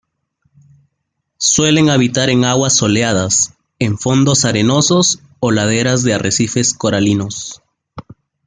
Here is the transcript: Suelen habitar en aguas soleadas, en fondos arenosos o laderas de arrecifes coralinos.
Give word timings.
Suelen 1.37 1.91
habitar 1.91 2.31
en 2.31 2.43
aguas 2.43 2.75
soleadas, 2.75 3.53
en 3.77 3.99
fondos 3.99 4.45
arenosos 4.45 5.19
o 5.39 5.51
laderas 5.51 6.01
de 6.01 6.15
arrecifes 6.15 6.73
coralinos. 6.73 7.61